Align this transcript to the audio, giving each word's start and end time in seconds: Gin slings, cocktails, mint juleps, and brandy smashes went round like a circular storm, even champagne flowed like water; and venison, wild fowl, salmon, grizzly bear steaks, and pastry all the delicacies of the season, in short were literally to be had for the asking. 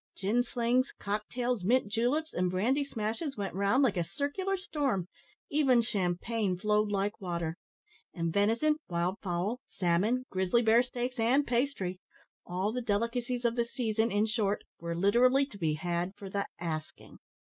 Gin 0.17 0.41
slings, 0.41 0.91
cocktails, 0.99 1.63
mint 1.63 1.87
juleps, 1.87 2.33
and 2.33 2.49
brandy 2.49 2.83
smashes 2.83 3.37
went 3.37 3.53
round 3.53 3.83
like 3.83 3.97
a 3.97 4.03
circular 4.03 4.57
storm, 4.57 5.07
even 5.51 5.79
champagne 5.83 6.57
flowed 6.57 6.89
like 6.91 7.21
water; 7.21 7.55
and 8.11 8.33
venison, 8.33 8.77
wild 8.89 9.19
fowl, 9.21 9.59
salmon, 9.69 10.25
grizzly 10.31 10.63
bear 10.63 10.81
steaks, 10.81 11.19
and 11.19 11.45
pastry 11.45 11.99
all 12.47 12.71
the 12.71 12.81
delicacies 12.81 13.45
of 13.45 13.55
the 13.55 13.63
season, 13.65 14.11
in 14.11 14.25
short 14.25 14.63
were 14.79 14.95
literally 14.95 15.45
to 15.45 15.59
be 15.59 15.75
had 15.75 16.15
for 16.15 16.31
the 16.31 16.47
asking. 16.59 17.19